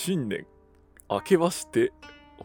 [0.00, 0.46] 新年
[1.10, 1.92] 明けまして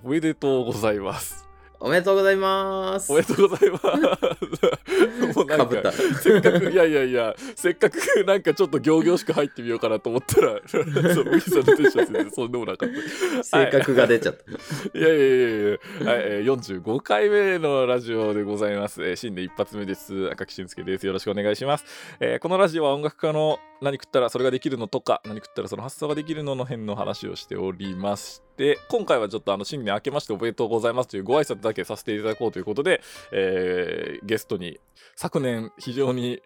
[0.04, 1.48] おめでとうございます。
[1.80, 3.12] おめでとうございます。
[3.12, 5.38] おめでとうございます。
[5.38, 5.92] もうなんかかぶった。
[5.92, 10.86] せっかくいやいやいやせっかくなんかちょっと仰々しく入ってみようかなと思ったら そう
[11.26, 13.44] 麦さんのテンション全然そんでもなかった。
[13.44, 14.98] 性格が出ちゃった。
[14.98, 19.04] いやいやいやいや、はいえー、45回目のラジオでございます。
[19.04, 20.32] えー新年一発目です。
[20.32, 21.06] 赤木俊介です。
[21.06, 21.86] よろしくお願いします。
[22.20, 34.80] えーこのラジオは音楽家の何食ったらそれができるのとか、何食ったらその発想ができるのの辺の話をしておりまして、今回はちょっとあの新年明けましておめでとうございますというご挨拶だけさせていただこうということで、えーゲストに
[35.16, 36.42] 昨年非常に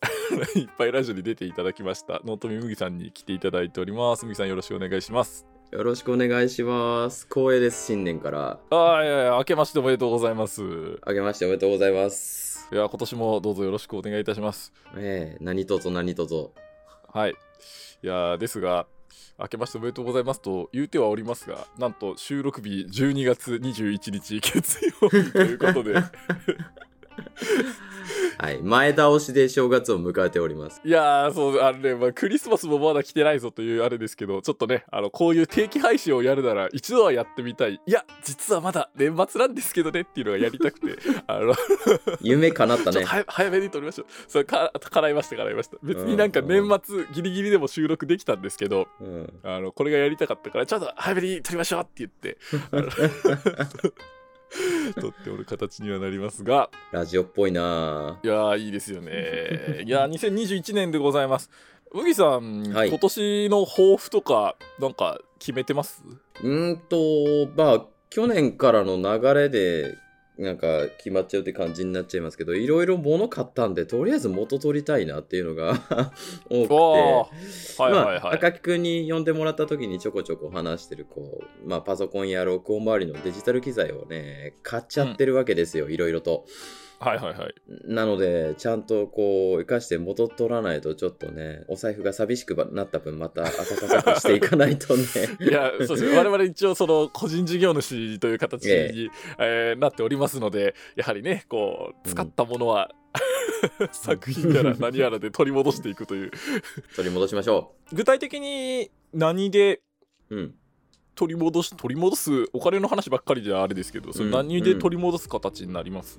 [0.56, 4.24] いっぱいラジオに出ていただきました、ノートミ麦さんに来ていただいております。
[4.24, 5.46] 麦さんよろしくお願いします。
[5.70, 7.28] よろしくお願いします。
[7.28, 8.58] 光栄です、新年から。
[8.70, 10.62] ああ、いやいや、明けましておめでとうございます。
[11.02, 12.68] あげましておめでとうございます。
[12.72, 14.72] いや、今年もどうぞよろしくお願いいたします。
[14.96, 16.50] ええ何卒何卒。
[17.12, 17.34] はい。
[18.02, 18.86] いや、ですが、
[19.38, 25.94] 明けましておめでとうございますと言うてはおりますが、なんと収録日12月21日月曜日ということで、
[28.38, 28.62] はい。
[28.62, 30.80] 前倒しで正月を迎えております。
[30.84, 37.74] いやー、そう、あのね、まあ、クリスマスもまだ来てないぞというあれですけど、ちょっとね、あの、こういう定期配信をやるなら、一度はやってみたい。
[37.74, 41.54] いや、実はまだ年末なんですけどねっていうのがやりたくて、あの、
[42.20, 44.06] 夢叶ったね 早めに撮りましょう。
[44.26, 45.76] それか、叶いました、叶いました。
[45.82, 49.32] 別になんか年末ギリギリでも収録できたんですけど、うん。
[49.42, 52.38] あの、これがやりたかったから、ちょっと早めに撮りましょうって言って、
[54.96, 59.82] あの撮っておる形にはなりますが、ラジオっぽいないやー、いいですよね。
[59.86, 61.50] いやー、2021年でございます。
[61.92, 66.02] 麦さん、はい今年の抱負とか、なんか決めてます？
[66.42, 69.96] うーんと、まあ、去年からの流れで、
[70.40, 75.74] なんか決まっちゃうって感じになっちゃいますけど、いろいろ物買ったんで、とりあえず元取りたいなっていうのが
[76.48, 77.82] 多くて。
[77.82, 78.20] はいはいはい。
[78.22, 86.46] まあ、赤木くんに呼んでもらった時にちょこちょこ話してるこう、まあ、パソコンや録音周りのデジタル機材をね買っちゃってるわけですよ、いろいろと
[87.00, 87.54] はいはいはい。
[87.86, 93.48] なのでちゃんとこう生かして元取らないとちょっとねお財布が寂しくなった分また温
[93.88, 95.04] かくしていかないとね。
[95.40, 96.16] いや、そうですね。
[96.16, 98.70] 我々一応、その、個人事業主という形に、
[99.38, 99.74] ええ。
[99.76, 102.90] ーなっておりますので、やはりね、こう、使ったものは、
[103.92, 106.30] 作品やら何やらで取り戻していくという。
[106.96, 109.82] 取り戻しましょ具体的に何で
[110.30, 110.54] ううん。
[111.14, 114.30] 取り戻し、取り戻す、お金の話ばっかりじゃあれですけど、それうん。
[114.32, 116.18] 何で取り戻す形になります、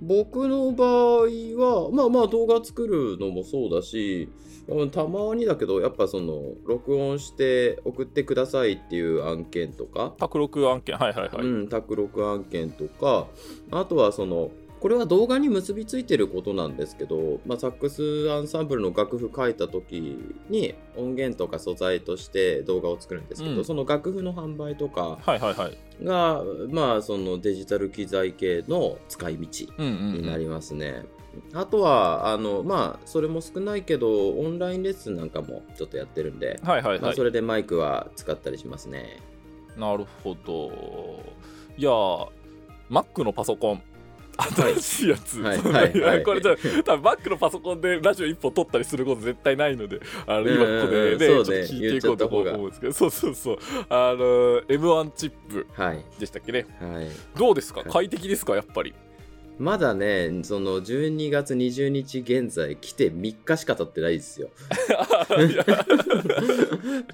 [0.00, 4.28] 僕の場合はまあまあ動画作るのもそうだし
[4.68, 10.14] うんたまにだけどやっぱその録音して送ってくださいっていう案件とか。
[10.18, 11.46] 卓録案件、はいはいはい。
[11.46, 13.26] うん、卓録案件とか。
[13.70, 14.50] あとはその
[14.84, 20.18] これは動画に結びついてることなんですけど、まあ、サックスアンサンブルの楽譜書いた時
[20.50, 25.18] に音源とか素材として動画を作るんですけど、うんその楽譜の販売とか。
[26.02, 30.12] が、まあ、そのデジタル機材系の使い道うんうん、うん。
[30.16, 31.06] になりますね。
[31.54, 37.24] あとはあのまあそれも少ないけどオンラインレッスンなんかもちょっとやってるんで、まあ、はいはいはいそ。
[37.24, 39.16] れでマイクは使ったりしますね。
[39.78, 41.22] なるほど。
[41.78, 42.28] いやー、
[42.90, 43.82] Mac のパソコン。
[44.36, 46.22] 新しいやつ、はいはないはい。
[46.24, 50.00] これじゃ多分 Mac のパソコンでラジオ一本撮ったりすること絶対ないので。
[50.26, 52.92] あのうん今ここでねちょっと聞いていこうと思うんですけど。
[52.92, 53.58] そうそうそう。
[53.88, 56.66] あの M1 チップはい、でしたっけね。
[56.80, 57.08] はい。
[57.38, 57.80] どうですか？
[57.80, 57.90] はい。
[57.90, 58.54] 快適ですか？
[58.56, 58.94] やっぱり。
[59.56, 64.48] まだね、その12月20日現在来て3日しか経ってないですよ。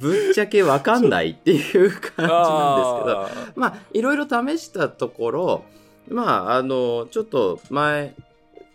[0.01, 5.65] ぶっちゃけわかんないっていう感じなんですけど、あまあ、いろいろ試したところ、
[6.11, 8.15] まあ、あの、ちょっと前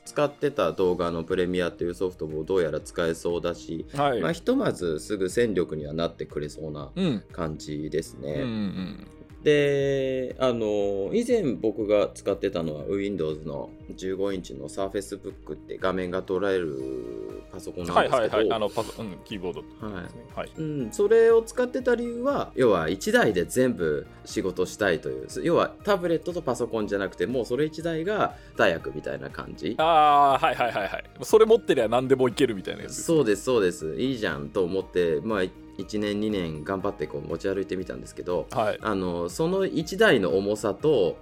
[0.05, 8.33] 使ってた動画のプレミアっていうソフトもどうやら使えそうだし、ーはい、まあ、ひとまずすぐ戦力にはなってくれそうなうん感じですね。
[8.33, 9.07] うんうん
[9.43, 20.21] であの以前僕が使ってたのは Windows の15インチの Surface Book って画面が捉えるパソコンなんはいですけど、はいはいあのパソ、うん、キーボードはいですね。
[20.35, 20.51] はい。
[20.57, 25.27] うん、それを使ってた理由は要は1台で全部仕事したいという。
[25.43, 29.75] 要はタブレットとパソコンじゃなくてもうそれ1台が大役みたいな感じ。
[29.77, 31.03] ああはいはいはいはい。
[31.21, 33.95] それ持ってりゃ何でもいけるみたいなやつそうですそうです。
[33.95, 38.79] いいじゃんと思ってまあ1年2年頑張ってこう持ち歩いてみたんですけどはい。
[38.81, 41.17] あのその1台の重さと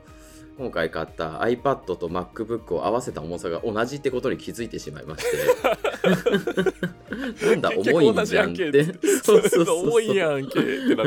[0.57, 5.37] 今回買った iPad と MacBook を合わせた重さが同じってことに気づいてしまいまして。
[7.47, 8.83] なんだ重いんじゃんって。
[9.23, 11.03] そうそう重いやんけってな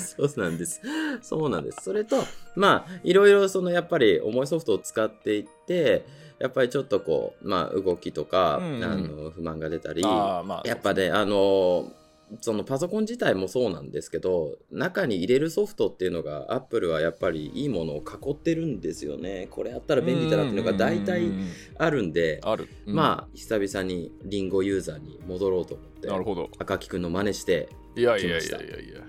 [0.00, 0.30] そう。
[0.40, 0.80] なんです。
[1.22, 1.78] そうなんです。
[1.84, 2.16] それと
[2.56, 6.04] まあいろいろそのやっぱり重いソフトを使っていって
[6.38, 8.84] やっぱりちょっとこうまあ動きとか、うんうん。
[8.84, 11.92] あの不満が出たりあーまあやっぱねあの
[12.40, 19.46] そのパソコン自体もそうなんですけど中に入れるソフトっていうのがアップルはやっぱりいいものを囲ってるんですよね。
[19.50, 21.30] これやったら便利だなっていうのが大体
[21.78, 22.94] あるんである、うん。
[22.94, 26.50] まあ久々にリンゴユーザーに戻ろうと思ってなるほど。
[26.58, 29.02] 赤木くんの真似して、いやいやいやいやいや。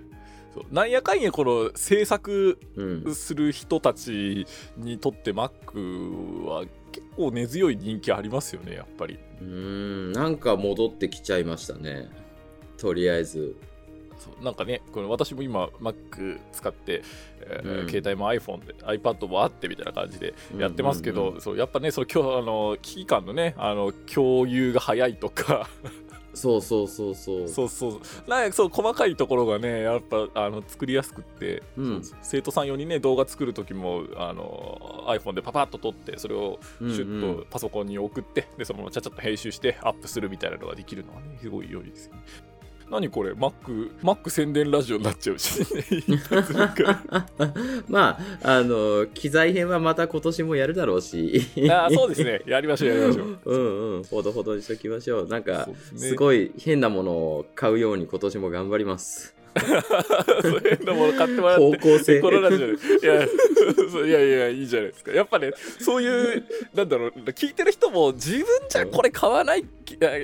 [0.72, 9.20] なんやかんやこの制作うん、する人たちにとって Mac は結構根強い人気ありますよねやっぱり。
[9.42, 10.12] うーん。
[10.14, 12.10] なんか戻ってきちゃいましたね
[12.78, 13.56] とりあえず。
[14.18, 17.04] そうなんかねこれ私も今 Mac 使って、
[17.42, 17.88] えーうん。
[17.88, 25.70] 携帯も iPhone で iPad もあってみたいな感じでやってますけど、うんうんうんそうやっぱねその今日あの危機感のねあの共有が早いとか。
[26.34, 27.48] そうそうそうそう。
[27.48, 28.30] そうそう。
[28.30, 32.02] なんかそう細かいところがねやっぱあの作りやすくって、うん。
[32.22, 37.24] 生徒さん用にね動画作る時もあの iPhone でパパッと撮ってそれをシュうん。
[37.24, 42.22] うんッとパソコンに送って、でそのままちゃちゃっと編集してアップするみたいなのができるのはねすごい良いですよね。
[42.90, 43.52] 何これ？Mac,
[44.02, 45.62] Mac 宣伝ラジオになっちゃうし、
[46.08, 47.26] 一発目から
[47.90, 51.42] まああの機材編はまた今年もやるだろうし。
[51.70, 52.42] あーそうですね。
[52.46, 53.40] やりましょうやりましょう。
[53.46, 54.04] うんうん。
[54.04, 55.28] ほどほどにしときましょう。
[55.28, 59.36] なんかすごい変なものを買うように今年も頑張ります
[60.42, 61.58] そういうのも買ってもらっ
[62.04, 62.74] てこのラジオで。
[62.74, 63.26] いや
[64.06, 65.12] いやいやいいじゃないですか。
[65.12, 66.44] やっぱねそういう
[66.74, 69.66] なんだろう聞いてる人も自分じゃこれ買わないい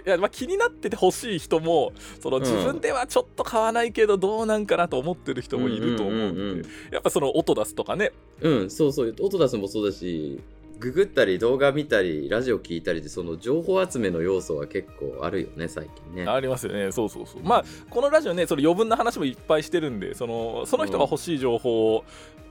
[0.06, 2.44] やまあ、気になっててほしい人もそのうん。
[2.44, 8.12] 自分ではちょっと買わないけどどうなんかなと思ってる人もいると思ううんでやっぱその音出すとかね。
[8.42, 10.40] うんそうそう音出すもそうだし
[10.80, 16.30] ググったり動画見たりラジオ聞いたりでその情報集めの要素は結構あるよね最近ね。
[16.30, 16.92] ありますよね。
[16.92, 17.44] そうそうそう。
[17.44, 22.06] まあこのラジオねその余分な話もいっぱいしてるんでそのその人が欲しい情報を、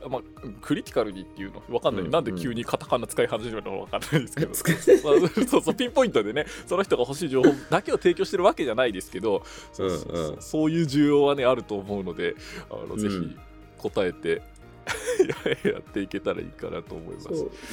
[0.09, 0.21] まあ、
[0.61, 4.53] クリティカルにっていうのわかんない、うんなんで急にカタカナ使い始めたのかわかんないですけど。
[5.21, 9.43] まあ、 そうそうピンポイントでねその人が欲しい情報だけを提供してるわけじゃないですけど
[9.73, 9.85] そ
[10.67, 12.35] ういう需要はねあると思うので
[12.71, 12.99] あの、うん。
[12.99, 13.37] ぜひ
[13.79, 14.43] 答えて
[15.65, 17.29] やっていけたらいいかなと思います。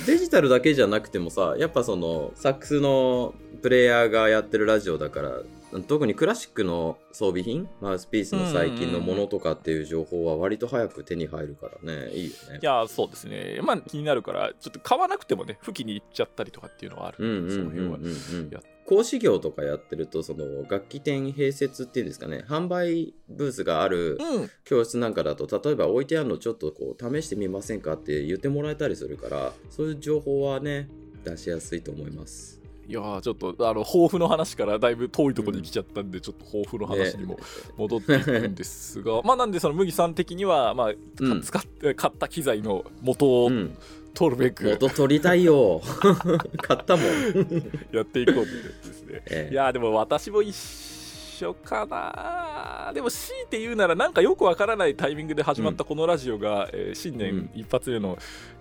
[0.05, 5.41] デジタルだけじゃなくてもさやっぱそのサックスのプレイヤーがやってるラジオだから
[5.87, 12.11] 特にクラシックの装備品マウスピースの最近のものとかっていう情報は割と早く手に入るからね。
[12.11, 12.59] いいよね。
[12.61, 13.59] いやそうですね。
[13.61, 17.17] まあ気になるからちょっと買わなくてもね吹きに行っちゃったりとかっていうのはある。
[17.19, 18.05] うんうんその辺はうん。
[18.05, 18.11] うん
[18.45, 22.43] うんや講師業とかやってるとその楽器店併設っていうんですかね。
[22.47, 24.49] 販売ブースがあるうん。
[24.63, 30.89] 教室なんかだと例えば置いてあるのちょっとこう試してみませんかって言ってもらえたりするからそういう情報はね
[31.23, 32.58] 出しやすいと思います
[32.89, 37.37] いやーちょっとあの抱負の話からだいぶ遠いところに来ちゃったんで、ちょっと抱負の話にも
[37.77, 43.77] 戻っていくんですが、 まあなんでその麦さん的には、まあうん使って買った機材の元をうん。
[44.15, 45.81] 取るべく元取りたいよ。
[46.63, 47.05] 買ったもん、
[47.91, 49.21] やっていこうというやつですね。
[49.27, 49.53] ええ。
[49.53, 52.91] いやーでも私も一緒かな。
[52.91, 58.17] でも強いて言うならなんかよくわからないタイミングで始まったこのラジオが、えー新年一発目の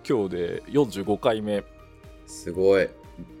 [0.07, 1.63] 今日で45回目。
[2.27, 2.87] すごい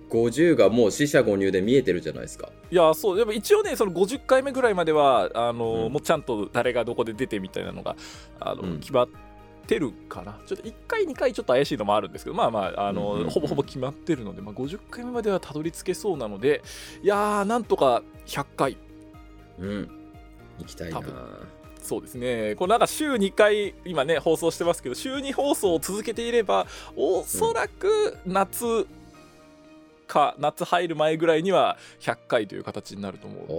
[0.09, 2.49] 50がもう四捨五入で見えてるじゃないですか。
[2.71, 5.93] いやそうでも一応ねその50回目ぐらいまではあの、うん。
[5.93, 7.95] もうちゃんと誰がどこで出てみたいなのが
[8.39, 8.79] あの、うん。
[8.79, 9.07] 決まっ
[9.67, 10.39] てるかな。
[10.45, 16.63] ちょっと1回2回ちょっと怪しいのもあるんですけどまあまああの、うんうんうんほぼほぼ決まってるので、まあ、50回目まではたどり着けそうなので
[17.03, 18.77] いやーなんとか100回。
[19.59, 19.89] うん。
[20.59, 21.01] 行きたいな。
[21.81, 22.55] そうですね。
[22.55, 28.85] これなんか週2回今ね放送してますけど週2放送を続けていればおそらく夏
[30.09, 33.57] か、夏入る前ぐらいには100回という形になると思うの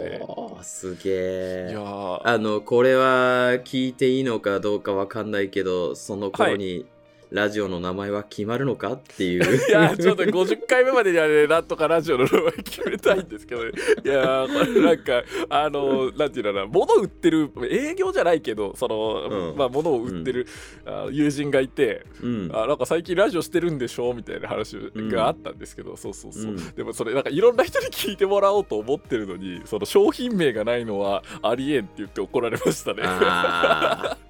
[0.59, 0.65] で。
[0.65, 2.21] すげいえやー。
[2.25, 6.85] あのこれは聞いていいのかどうかわかんないけどその頃に
[7.31, 9.45] ラジオの名前は決まるのかっていう。
[9.69, 13.71] いやちょっと50回目までにはねなんとかラジオの名前決めたいんですけどね。
[14.05, 19.57] いやーこれなんかあのなんていうのかな物売ってる営業じゃないけどその、うん。
[19.57, 20.47] まあ物を売ってる、
[20.85, 22.51] あの友人がいてうん。
[22.53, 34.30] あなんか最近ラジオしてるんでしょみたいな話があったんですけど、そうそうそう、うんでもそれなんかいろんな人に聞いてもらおうと思ってるのにその商品名がないのはありえんって言って怒られましたね。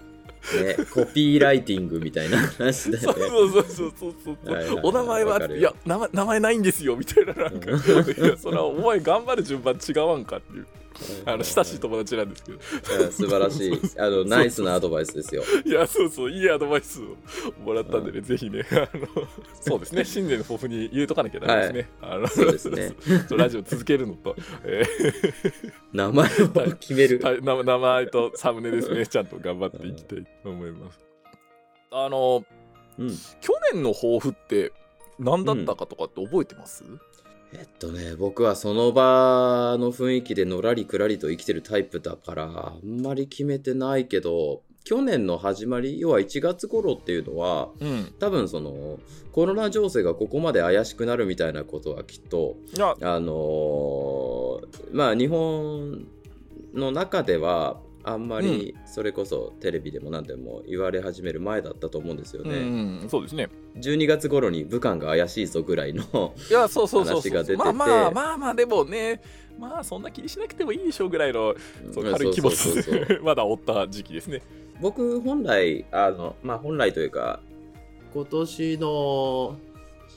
[0.54, 3.28] ね、コピーライティングみたいな話だそうよね。
[3.28, 7.78] そうそうそうそうそう、はいはいはいお名前はいや名前名前ないんですよみたいななんか、うん。
[7.78, 10.66] いやそれはお前頑張る順番違わんかっていう
[11.24, 12.58] あの親しい友達なんですけど。
[12.58, 13.80] うん素晴らしい。
[13.98, 15.42] あの、ナイスなアドバイスですよ。
[15.64, 17.16] いやそうそういいアドバイスを
[17.64, 19.26] もらったんでね、ぜひねあの
[19.60, 20.04] そうですね。
[20.04, 22.94] 新年の抱負に言うとかなきゃダメですね、あのそうですね。
[23.36, 24.82] ラジオ続けるのと、え
[25.92, 27.20] 名前を決める。
[27.42, 29.06] 名名前とサムネですね。
[29.06, 30.98] ちゃんと頑張っていきたいと思います。
[31.92, 32.44] あの
[32.98, 33.08] うん、
[33.40, 34.72] 去年の抱負って
[35.18, 36.84] 何だったかとかって覚えてます、
[37.52, 48.14] えっとね、僕はその場の雰囲気でのらりくらりと生きてるタイプだから、あんまり決めてないけど、去年の始まり、要は1月頃っていうのは、うん。
[48.18, 48.98] 多分その、
[49.32, 52.56] コロナ情勢がここまで怪しくなるみたいなことはきっと、
[53.02, 54.60] あのー
[54.92, 56.06] まあ日本
[56.72, 62.58] の中では、あんまりそれこそテレビでも何でも言われ始める前だったと思うんですようね。
[62.60, 63.08] ん。
[63.08, 63.48] そうですね。
[63.76, 67.56] 12月頃に武漢が怪しいぞぐらいのいやそうそうそう話が出てて。
[67.56, 69.20] まあまあまあまあでもね
[69.58, 71.54] まあそんな気にしなくてもいいでしょうぐらいの
[71.92, 72.56] そう軽い気持ち。
[73.22, 74.42] まだ追った時期ですね。
[74.80, 77.40] 僕本来あのまあ本来というか
[78.14, 79.56] 今年の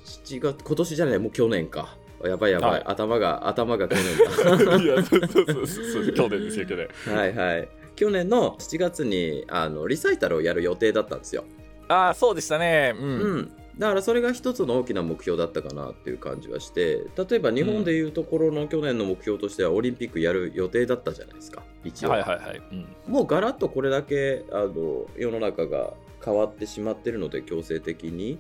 [0.06, 1.98] 7月今年じゃないもう去年か
[2.30, 2.84] やばいやばい、はい。
[2.86, 4.78] 頭が頭が去年だ。
[4.82, 6.14] いやそうそうそうそう。
[6.14, 7.16] 去年ですよ去年。
[7.16, 7.70] はいはい。
[7.96, 11.46] 去年の7月にあのリサイタルをやる予定だったんですよ。
[11.88, 12.94] ああそうでしたね。
[12.98, 21.64] うん、うん、だからそれが一つの大きな目標だったかなっていう感じはして例えば日本でいうところの去年の目標としてはオリンピックやる予定だったじゃないですか。
[21.84, 22.88] 一応、はいはいはい、うん。
[23.08, 28.40] もうガラッとこれだけあの世の中が変わってしまってるので強制的に、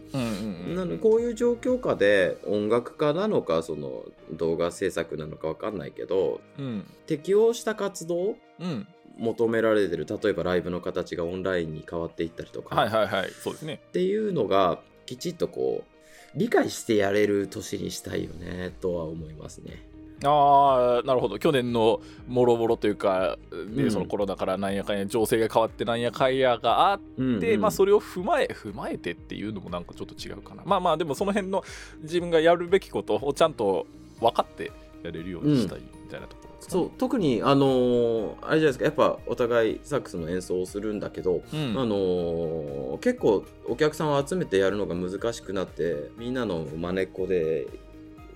[0.74, 6.86] なのでこういう状況下で音楽家なのかその動画制作なのか分かんないけどうん。
[7.08, 8.88] 適応した活動うん。
[9.18, 13.30] 求められてる例えばライブの形がオンラインに変わっていったりとか、はいはいはい。
[13.30, 13.80] そうですね。
[13.90, 19.93] っていうのがきちっとこう理解してやれる年にしたいよねとは思いますね。
[20.30, 21.40] ああなるほど。
[21.40, 23.92] 去年のもろもろというかで、うん。
[23.92, 27.62] そのコロナからなんやかんや情勢が変わってなんやかんやがあっうんて、うん。
[27.62, 30.64] まあそれを踏まえ踏まえてっていうのもなんかちょっと違うかな。
[30.66, 31.64] まあまあでもその辺の
[32.02, 33.86] 自分がやるべきことをちゃんと
[34.20, 34.72] 分かって
[35.04, 38.86] やれるようにしたいみたいなところですか、そう特にあのーあれじゃないですか。
[38.86, 41.76] やっぱお互いサックスの演奏をするんだけど、うん。
[41.78, 47.68] あのー結構お客さんを集めてやるのが難しくなってみんなの真似っこで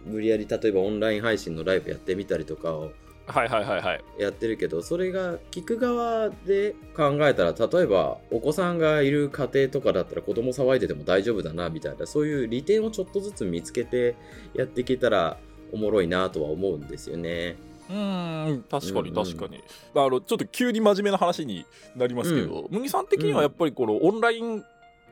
[0.08, 2.92] 無理やり例えばオンライン配信のライブやってみたりとかを
[3.28, 4.04] はいはいはいはい。
[4.18, 14.16] やってるけどそれが聞く側で考えたら例えばお子さんがいる家庭とかだったら子供騒いでても大丈夫だなみたいなそういう利点をちょっとずつ見つけて
[14.54, 15.38] やっていけたら
[15.74, 17.58] おもろいなとは思うんですよね。
[17.90, 19.64] うーん確かにうんうん確かに、
[19.96, 24.64] あのちょっと急に真面目な話になりますけど、麦さん的にはやっぱりこのオンライン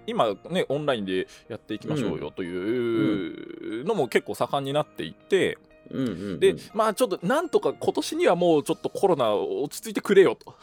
[0.08, 5.58] 今ねオンラインでやっていきましょうよというのも結構盛んになっていて、
[5.92, 10.56] うんうんうん、でまあちょっとなんとか今年にはもうちょっとコロナ落ち着いてくれよと。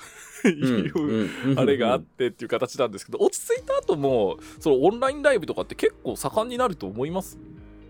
[0.49, 7.39] いう、あれがあってっていう形なんですけど落ち着いた後もそのオンラインライブとかって結構盛んになると思います？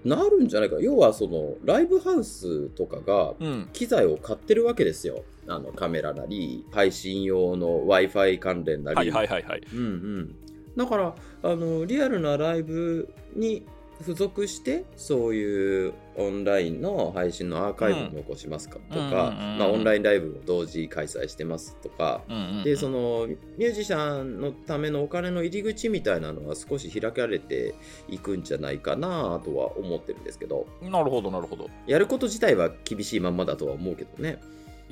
[0.05, 3.69] なるんじゃないか要はそのライブハウスとかがうん。
[3.73, 5.25] 機材を買ってるわけですよ。
[5.49, 9.63] あのカメラなり配信用の w i f i 関連なり、はいはいはいはい。
[9.73, 10.35] うんうん、
[10.77, 13.65] だからあのリアルなライブに
[14.03, 22.23] 付属してそういうオンラインの配信のアーカイブを残しますかとか、まあ、オンラインライブを同時開催してますとか、
[22.65, 27.75] でそのミュージシャンのためのお金の入り口みたいなのは少し開かれて
[28.09, 30.67] いくんじゃないかなとは思ってるんですけど。
[30.83, 31.71] なるほどなるほど。
[31.87, 34.41] やること自体は厳しいまんまだとは思うけどね。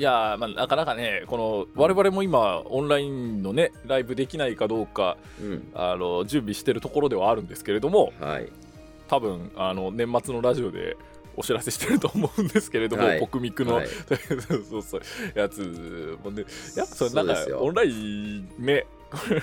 [0.00, 5.70] いやーまあなかなかねこの我々も今オンラインのねライブできないかどうかうん。
[5.74, 8.48] あの準備してるところではあるんですけれどもはい。
[9.08, 10.96] 多分あの年末のラジオで
[11.36, 13.20] お知らせしてると思うんですけれども、はい。
[13.20, 13.88] ポクミクの、はい。
[14.70, 15.02] そうそう
[15.34, 16.44] やつもね
[16.76, 18.99] やっぱそれなんかオンラインねこ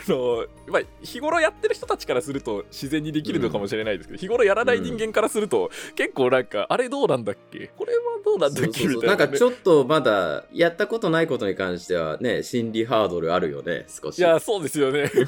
[0.07, 7.71] のまあ、日頃やってる人たちからすると自然にできるのかもしれないですけど、日頃やらない人間からすると、結構なんかあれどうなんだっけ？
[7.77, 8.71] これはどうなんだっけ？
[8.71, 9.01] そうそうそう。
[9.01, 14.19] みたな、ね、ないんかちょっとまだやったことないことに関してはね心理ハードルあるよね少し。
[14.19, 15.11] いやそうですよね。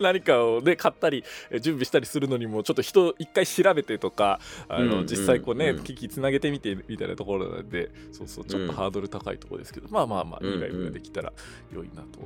[0.00, 5.84] 何かをね買ったりえ準備したりするのにもちょっと人一回調べてとかあの、うん実際こうね、うん。
[5.84, 11.32] 機器つなげてみてみたいなところなんでそうそうちょっとハードル高いところですけど、まあまあまあうんいいライブができたら
[11.72, 12.20] 良いなと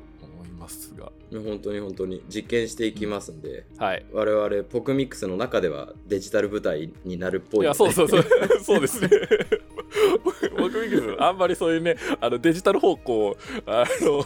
[0.61, 4.05] ますが、本当に本当に実験していきますんで、はい。
[4.13, 7.67] 我々ポクミックスの中ではデジタル舞台になるっぽい。
[7.67, 8.25] いのでやそうそうそう。
[8.63, 9.09] そう ですね。
[10.57, 13.37] 僕ミックスあんまりそういうねあのデジタル方向
[13.67, 14.25] あの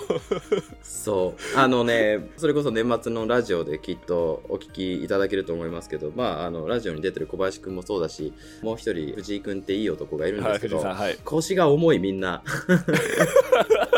[0.82, 1.58] そう。
[1.58, 11.18] あのねそれこそ年末のラジオできっとお聞きいただけると思いますけどまああのラジオに出てる小林くんもそうだしもう一人藤井くんっていい男がいるんではいすけど、藤井さんはい。
[11.24, 12.42] 腰が重いみんな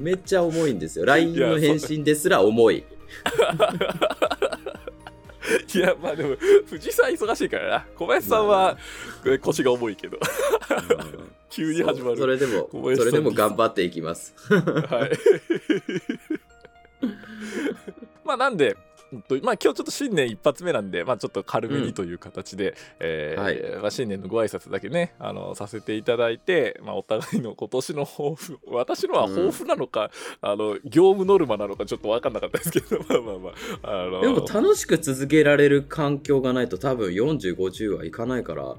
[0.00, 1.04] めっちゃ重いんですよ。
[1.04, 2.84] LINE の返信ですら重い。
[5.74, 7.86] いやまあでも藤井さん忙しいからな。
[7.96, 8.78] 小林さんは
[9.26, 10.18] え腰が重いけど。
[11.50, 12.16] 急に始まる。
[12.16, 14.34] それでもそれでも頑張っていきます。
[14.48, 15.10] はい。
[18.24, 18.76] まあなんでうん
[19.28, 23.80] とまあ、今日ちょっと新年一発目なんで、まあ、ちょっと軽めにという形で、えーはい。
[23.82, 33.50] まあ、新年のご挨拶だけねあのさせていただいて、まあ、お互いの今年の抱負私のは抱負なのか、あの業務ノルマなのかちょっと分かんなかったですけど まあまあま
[33.82, 34.20] ああの。
[34.20, 38.76] でも楽しく続けられる環境がないと多分4050はいかないから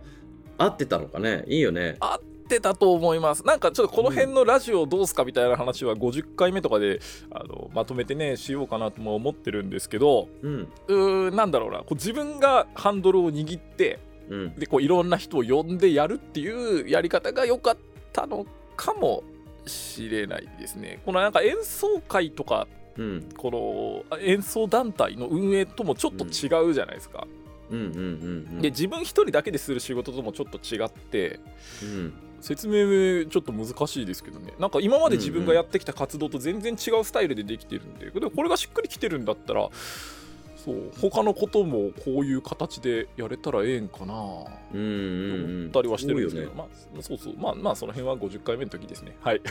[0.57, 1.43] 合ってたのかね？
[1.47, 1.97] いいよね。
[2.00, 2.21] 合っ
[2.51, 3.46] てたと思います。
[3.46, 7.00] なんかちょっとこの辺のラジオどうすかみたいな話は50回目とかで
[7.31, 10.67] あのまとめてねしようかなとも思ってるんですけどうん。
[10.88, 11.79] うーなんだろうな。
[11.79, 14.55] こう自分がハンドルを握ってうん。
[14.55, 17.77] でこういろんな人を呼んでやるっていうやり方が良かっ
[18.12, 19.24] たのかも
[19.65, 21.01] しれないですね。
[21.05, 22.67] このなんか演奏会とか
[22.98, 23.29] うん。
[23.38, 27.25] この演奏団体の運営ともちょっと違うじゃないですか。
[27.70, 27.79] うん。
[27.79, 27.86] うん。
[27.86, 27.93] うん。
[27.93, 28.62] うん。
[28.62, 31.39] で自分一人だけでする仕事ともちょっと違って
[31.81, 34.53] うん説明ちょっと難しいですけどね。
[34.60, 38.10] なんか今まで自分がやってきた活動と全然違うスタイルでできてるんで。
[38.10, 39.69] でもこれがしっくりきてるんだったら
[40.63, 44.13] そう他のこともこういう形でやれたらええんかな。
[44.74, 46.53] うんうんうん思ったりはしてるんですけど、ね。
[46.55, 49.15] まあ、そうそうまあまあその辺は50回目の時ですね。
[49.21, 49.41] はい。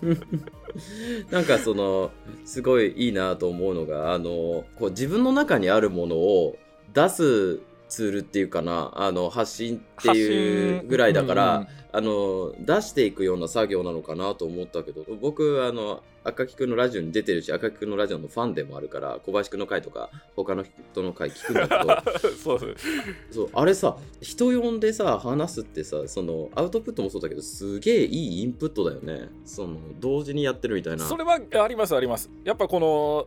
[1.30, 2.10] なんかその
[2.46, 6.56] すごいいいなと思うのがあのこう自分の中にあるものを
[6.94, 22.02] 出すツールっていうかなあの発信っていうぐらいだから、あの出していくような作業なのかなと思ったけど僕あの赤木くんのラジオに出てるし赤木くんのラジオのファンでもあるから小林くんの回とか他の人の回聞くんだけど。
[22.36, 22.60] そう
[23.30, 29.30] そうあれさ人呼んでさ話すってさそのアウトプットもそうだけどすげえいいインプットだよね。
[29.46, 31.04] その同時にやってるみたいな。
[31.04, 32.30] それはありますあります。
[32.44, 33.26] やっぱこの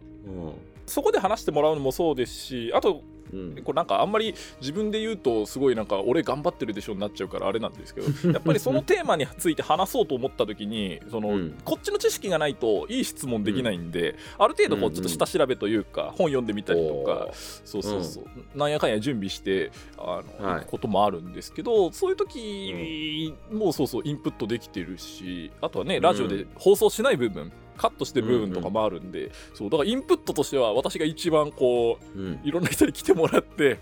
[0.86, 3.02] そこで話してもらうのもそうですしあと
[3.34, 3.40] うん。
[3.40, 27.52] うんこれなんかあんまり自分で言うとすごいなんか俺頑張ってるでしょになっちゃうからあれなんですけど やっぱりそのテーマについて話そうと思った時にその、うんこっちの知識がないといい質問できないんで、ある程度こうちょっと下調べというか、本読んでみたりとかそうそうそう、なんやかんや準備してあの、こともあるんですけどそういう時、もうそうそうインプットできてるしあとはねラジオで放送しない部分、
[27.82, 32.40] カットしてる部分とかもあるんで、そうだからインプットとしては私が一番こううん。
[32.44, 33.80] いろんな人に来てもらって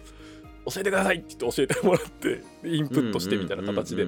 [0.65, 4.07] 教えてくださいって言って教えてもらってでインプットしてみたいな形で、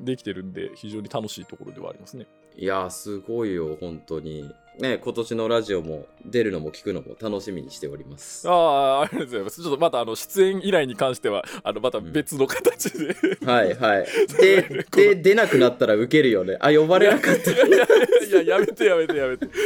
[0.00, 2.26] できてるんで非常に楽しいところではありますね。
[2.56, 8.48] いやーすごいよ本当にね今年のラジオも出るのも聞くのも楽しみにしております。
[8.48, 9.62] ああありがとうございます。
[9.62, 14.06] ちょっとまたあの出演依頼に関してはあのまた別の形で、はいはい。
[14.40, 16.56] で で出なくなったらウケるよね。
[16.60, 17.50] あ呼ばれなかった。
[17.50, 19.46] いやいやいややめてやめてやめて。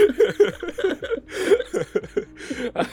[2.75, 2.87] はい。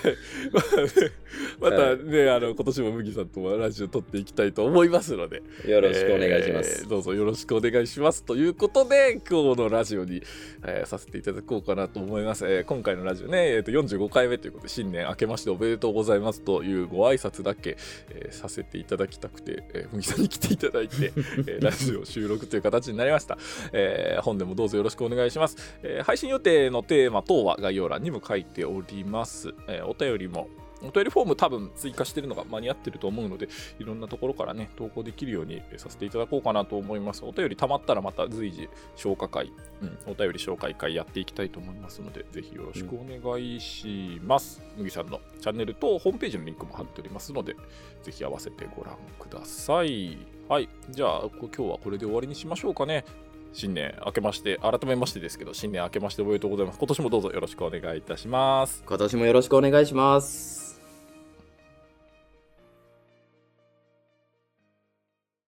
[0.51, 1.22] まあね
[1.63, 10.21] またね、あの今年も麦さんとはラジオ撮っていきたいと思いますので、よろしくお願いします、えーどうぞよろしくお願いしますということで今日のラジオに、
[10.65, 17.77] えーさせていただこうかなと思います、えー今回のラジオね、えーと45回目ということで新年明けましておめでとうございますというご挨拶だけ、
[18.09, 21.13] えーさせていただきたくて、えー、麦さんに来ていただいて、
[21.47, 23.37] えー ラジオ収録という形になりました、
[23.71, 30.49] えー本年もどうぞよろしくお願いします、えー配信予定のテーマ等は概要欄にも書いております、えーお便りも
[30.83, 33.47] お便りフォーム多分追加してるのが間に合ってると思うので、
[33.79, 37.23] いろんなところからね、投稿できるようにさせていただこうかなと思います。
[37.25, 44.61] お便り溜まったらまた随時消化会、うん、お便り紹介会やっていきたいと思いますので、ぜひよろしくお願いします。
[44.77, 47.55] 麦さんのチャンネルとホームページのリンクも貼っておりますので、
[48.01, 50.17] ぜひ合わせてご覧ください。
[50.49, 53.05] はい、じゃあ今日はこれで終わりにしましょうかね。
[53.53, 56.79] 新年明けまして、改めましてですけど、新年明けましておめでとうございます。
[56.79, 58.83] 今年もどうぞよろしくお願いいたします。
[58.85, 60.62] 今年もよろしくお願いします